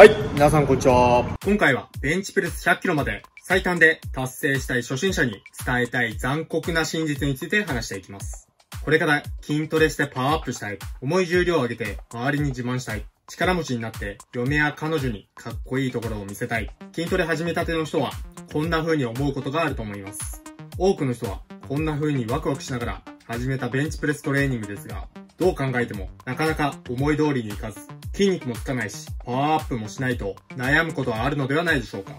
[0.00, 1.36] はい、皆さんこんにちは。
[1.44, 8.48] 今回はベンチプレス100キロまで最短で達成したい初心者に伝えたい残酷な真実について話していきます。
[8.82, 18.10] これから筋トレしてパワーアップしたい、重い重量を上げて周りに自慢したい、力持ちになって嫁や彼女にかっこいいところを見せたい、筋トレ始めたての人は
[18.54, 20.42] こんな風に思うことがあると思います。
[20.78, 25.08] 多くの人はこんな風にワクワクしながら始めたベンチプレストレーニングですが、
[25.40, 27.80] どう考えてもなかなか思い通りにいかず、
[28.12, 32.12] 筋肉もつかないし、パワーアップもしないと悩むことはあるのではないでしょうか。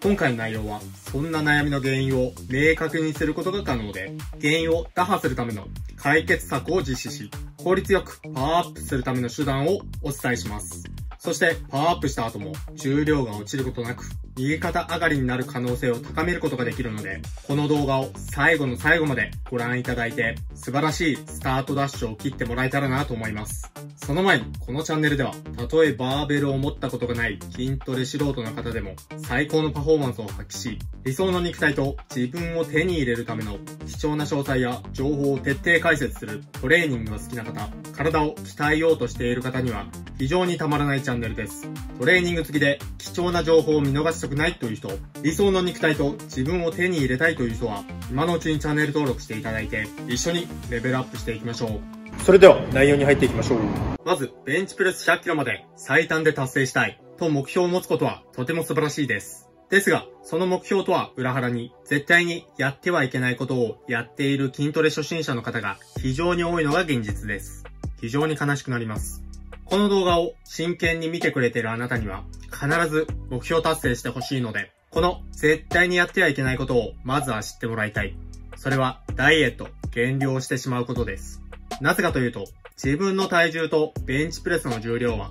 [0.00, 0.80] 今回の内容は、
[1.10, 5.66] そんな悩みの原因を明確にすることが可能で、原因を打破するための
[5.96, 10.84] 解決策を実施し、効率よくパワーアップするための手段をお伝えします。
[11.18, 14.04] そしてパワーアップした後も重量が落ちることなく
[14.40, 23.70] 右肩上がりになる可能性を高めることができるので、この動画を最後の最後までご覧いただいて、素晴らしいスタートダッシュを切ってもらえたらなと思います。
[23.96, 39.86] その前に、このチャンネルでは、たとえバーベルを持ったことがない筋トレ素人の方でも、最高のパフォーマンスを発揮し、理想の肉体と自分を手に入れるための貴重な詳細や情報を徹底解説するトレーニングが好きな方、体を鍛えようとしている方には、
[40.18, 41.68] 非常にたまらないチャンネルです。
[41.98, 44.88] トレーニング付きで貴重な情報を見逃したくないという人、
[45.22, 52.22] 理想の肉体と自分を手に入れたいという人は、今のうちにチャンネル登録していただいて、一緒にレベルアップしていきましょう。
[52.24, 53.58] それでは内容に入っていきましょう。
[54.04, 59.48] まず、ベンチプレス100キロまで最短で達成したいと目標を持つことはとても素晴らしいです。
[59.68, 67.64] ですが、その目標とは裏腹に、絶対にやってはいけないことをやっている筋トレ初心者の方が非常に多いのが現実です。
[68.00, 69.22] 非常に悲しくなります。
[69.64, 78.16] この動画を真剣に見てくれているあなたには、必ず目標達成してほしいので、この絶対にやってはいけないことをまずは知ってもらいたい。
[78.56, 81.40] それはダイエット、減量してしまうことです。
[81.80, 82.44] なぜかというと、
[82.82, 85.30] 自分の体重とベンチプレスの重量は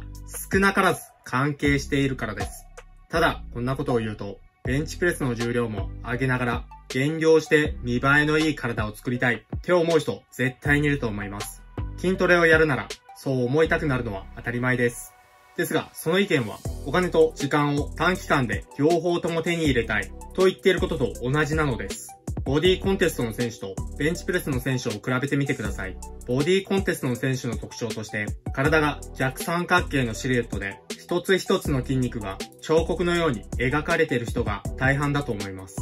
[0.51, 2.65] 少なからず関係しているからです。
[3.09, 11.61] ただ、こんなことを言うと、ベンチプレスの重量も上げながら減量して見栄えのいい体を作りたいって思う人絶対にいると思います。
[11.97, 15.13] 筋トレをやるならそう思いたくなるのは当たり前です。
[15.59, 22.07] ですが、その意見は、お金と時間を短期間で両方とも手に入れたいと言っていることと同じなのです。
[22.45, 25.97] ボディコンテストの選手とベンチプレスの選手を比べてみてください。
[26.27, 35.75] ボディコンテストの選手の特徴として、体が逆三角形のシルエットで、一つ一つの筋肉が彫刻のように描かれている人が大半だと思います。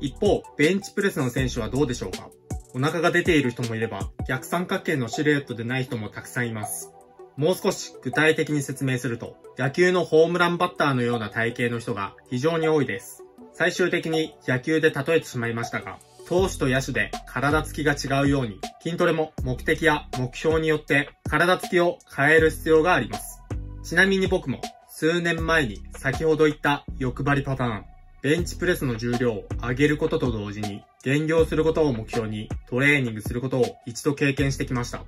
[0.00, 2.28] 一方、ベンチプレスの選手はどうでしょうか？
[2.74, 6.91] お腹が出ている人もいれば、逆三角形のシルエットでない人もたくさんいます。
[7.36, 13.24] もう少し具体的に説明すると、野球のホームランバッターのような体型の人が非常に多いです。
[13.54, 15.98] 最終的に野球で例えてしまいましたが、
[16.28, 23.40] 投手と野手で体つきが違うように、筋トレも目的や目標によって体つきを変える必要があります。
[23.82, 27.84] ちなみに僕も数年前に先ほど言った欲張りパターン、
[28.22, 35.02] ベンチプレスの重量を上げることと同時に減量することを目標にトレーニングすることを一度経験してきました。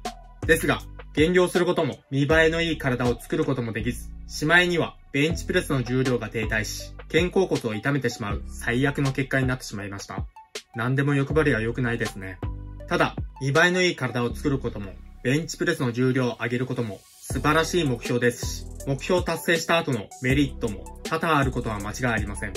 [0.46, 0.80] ですが、
[1.14, 10.26] 減量することも見栄えのいい体を作ることもできず、しまいにはベンチプレスの重量が停滞し、肩甲骨を痛めてしまう最悪の結果になってしまいました。
[10.74, 12.40] 何でも欲張りは良くないですね。
[12.88, 14.92] ただ、見栄えのいい体を作ることも、
[15.22, 22.52] ベンチプレスの重量を上げることも素晴らしい目標ですし、目標達成した後のメリットも多々あることは間違いありません。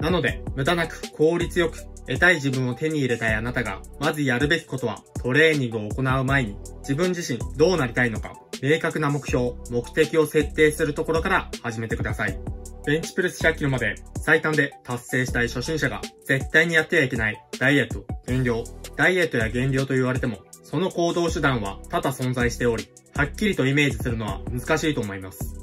[0.00, 12.38] なので、無駄なく効率よく得たい自分を手に入れたいあなたが、まずやるべきことは、トレーニングを行う前に、自分自身どうなりたいのか、明確な目標、目的を設定するところから始めてください。
[12.86, 18.64] ベンチプレス100キロまで最短で達成したい初心者が絶対にやってはいけないダイエット、減量。
[18.96, 25.61] ダイエットや減量と言われても、その行動手段は多々存在しており、はっきりとイメージするのは難しいと思います。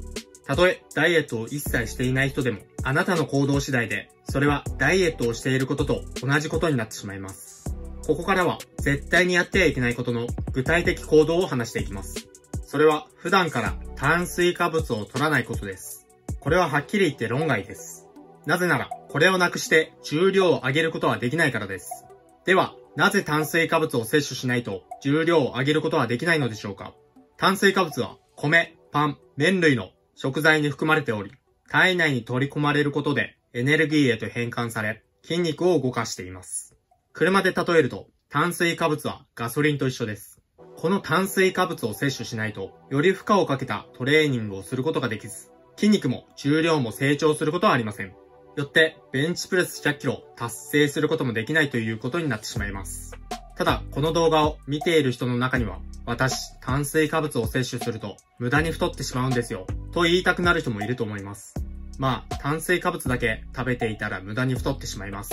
[0.50, 7.72] たとえダイエットを一切していない人でも、あなたの行動次第で、それはダイエットをしていることと同じことになってしまいます。
[8.04, 12.26] ここからは、絶対にやってはいけないことの具体的行動を話していきます。
[12.66, 16.08] それは、普段から炭水化物を取らないことです。
[16.40, 18.08] これははっきり言って論外です。
[18.44, 22.06] なぜなら、これをなくして重量を上げることはできないからです。
[22.44, 26.92] では、なぜ炭水化物を摂取しないと重量を上げることはできないのでしょうか
[27.36, 29.90] 炭水化物は米、パン、麺類の
[30.22, 31.32] 食材に含まれており、
[31.70, 36.76] 体内に取り込まれることでエネルギーへと変換され、筋肉を動かしています。
[37.14, 40.42] 車で例えると、炭水化物はガソリンと一緒です。
[40.76, 48.08] この炭水化物を摂取しないと、より負荷をかけたトレーニングをすることができず、筋肉も重量も成長することはありません。
[48.56, 53.16] よって、ベンチプレス100キロ達成することもできないということになってしまいます。
[53.56, 59.66] ただ、この動画を見ている人の中には、私、炭水化物を摂取すると無駄に太ってしまうんですよ。
[59.92, 61.54] と言いたくなる人もいると思います。
[61.98, 65.32] まあ、炭水化物だけ食べていたら無駄に太ってしまいます。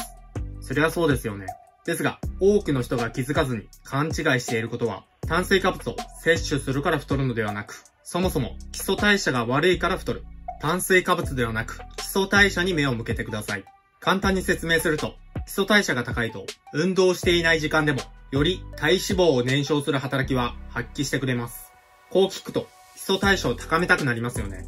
[0.62, 1.46] そりゃそうですよね。
[1.86, 10.26] ですが、多くの人が気づかずに勘違いしていることは、炭水化物を摂取するから太るのではなく、そもそも基礎代謝が悪いから太る。
[10.60, 13.64] 炭水化物ではなく、基礎代謝に目を向けてください。
[14.00, 15.16] 簡単に説明すると、
[15.46, 18.02] 基礎代謝が高いと、運動していない時間でも、
[18.32, 21.72] より体脂肪を燃焼する働きは発揮してくれます。
[22.10, 24.66] こう聞くと、基礎代謝を高めたくなりますよね。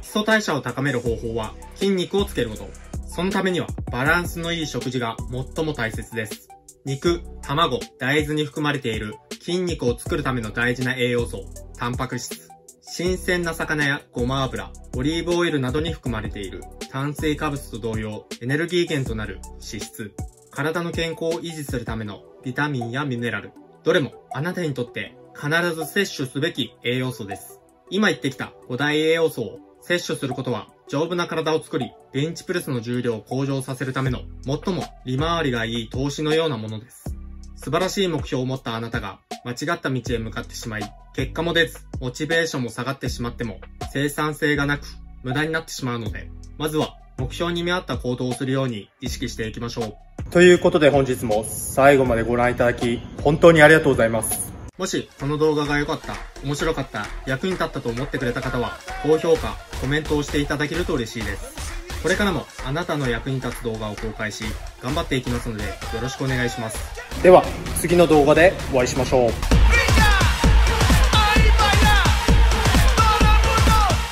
[0.00, 2.68] 基礎代謝を高める方法は、筋肉をつけること。
[3.06, 5.16] そのためには、バランスのいい食事が
[5.56, 6.48] 最も大切です。
[6.84, 11.44] 肉、卵、大豆に含まれている筋肉を作るための大事な栄養素、
[11.76, 12.48] タンパク質。
[12.82, 20.14] 新鮮な魚やごま油、オリーブオイルなどに含まれている炭水化物と同様、エネルギー源となる脂質。
[20.50, 23.52] 体の健康を維持するためのビタミンやミネラル。
[23.82, 27.60] どれもあなたにとって必ず摂取すべき栄養素です。
[27.90, 37.16] 今言ってきた5大栄養素を摂取することは丈夫な体を作り、ベンチプレスの重量を向上させるための最も利回りがいい投資のようなものです。
[37.54, 43.60] 素晴らしい目標を持ったあなたが間違った道へ向かってしまい、結果も出ず、モチベーションも下がってしまっても
[43.92, 44.86] 生産性がなく
[45.22, 49.94] 無駄になってしまうので、まずは目標に見合った行動をするように意識していきましょう。
[50.30, 54.52] ということで本日も最後までご覧いただき、本当にありがとうございます。
[54.78, 61.70] もし、この動画が良かった、面白かった、役に立ったと思ってくれた方は、高評価、コメントをしていただけると嬉しいです。
[62.00, 64.44] これからもあなたの役に立つ動画を公開し、
[64.80, 66.78] 頑張っていきますので、よろしくお願いします。
[67.22, 67.42] では、
[67.80, 69.59] 次の動画でお会いしましょう。